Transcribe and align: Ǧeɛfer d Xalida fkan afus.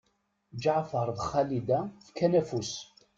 Ǧeɛfer 0.61 1.07
d 1.17 1.17
Xalida 1.29 1.79
fkan 2.07 2.33
afus. 2.39 2.71